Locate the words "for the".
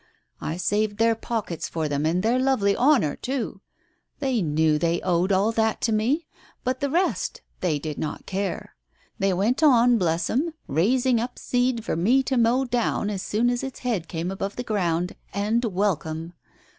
6.63-6.89